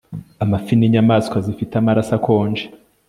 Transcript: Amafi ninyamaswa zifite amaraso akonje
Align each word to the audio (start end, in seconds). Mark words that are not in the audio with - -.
Amafi 0.43 0.73
ninyamaswa 0.77 1.37
zifite 1.45 1.73
amaraso 1.77 2.11
akonje 2.17 2.65